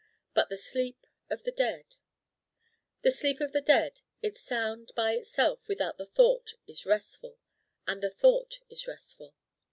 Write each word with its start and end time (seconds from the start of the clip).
But 0.33 0.49
the 0.49 0.57
sleep 0.57 1.05
of 1.29 1.43
the 1.43 1.51
dead 1.51 1.95
the 3.03 3.11
sleep 3.11 3.39
of 3.39 3.51
the 3.51 3.61
dead. 3.61 4.01
Its 4.23 4.41
sound 4.41 4.91
by 4.95 5.11
itself 5.11 5.67
without 5.67 5.99
the 5.99 6.07
thought 6.07 6.55
is 6.65 6.87
Restful 6.87 7.37
And 7.85 8.01
the 8.01 8.09
thought 8.09 8.61
is 8.67 8.87
Restful. 8.87 9.35